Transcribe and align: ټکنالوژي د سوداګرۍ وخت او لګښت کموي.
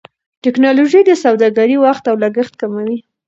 ټکنالوژي 0.43 1.01
د 1.05 1.11
سوداګرۍ 1.23 1.75
وخت 1.85 2.03
او 2.09 2.15
لګښت 2.23 2.53
کموي. 2.61 2.97